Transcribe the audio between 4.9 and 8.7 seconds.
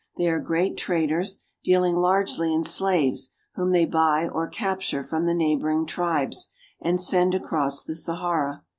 from the neighboring tribes and send across the Sahara.